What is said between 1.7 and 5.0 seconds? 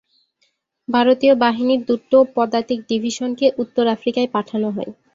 দুটো পদাতিক ডিভিশনকে উত্তর আফ্রিকায় পাঠানো হয়।